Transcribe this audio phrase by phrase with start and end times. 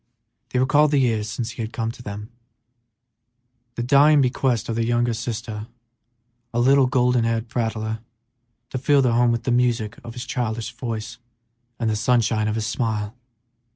[0.49, 2.31] They recalled the years since he had come to them,
[3.75, 5.67] the dying bequest of their youngest sister,
[6.51, 7.99] a little, golden haired prattler,
[8.71, 11.19] to fill their home with the music of his childish voice
[11.79, 13.15] and the sunshine of his smile.